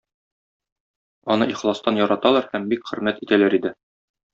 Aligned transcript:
Аны 1.35 1.49
ихластан 1.53 2.03
яраталар 2.03 2.51
һәм 2.57 2.69
бик 2.75 2.87
хөрмәт 2.91 3.25
итәләр 3.29 3.61
иде. 3.65 3.79